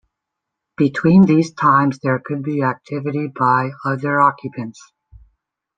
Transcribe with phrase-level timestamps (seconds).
[0.77, 4.81] Between these times there could be activity by other occupants.